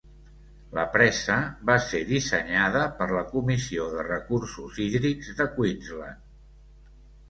[0.77, 1.35] La presa
[1.71, 6.31] va ser dissenyada per la Comissió de Recursos Hídrics de Queensland.